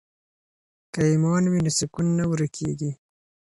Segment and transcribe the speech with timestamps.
[0.93, 2.91] که ایمان وي نو سکون نه ورکیږي.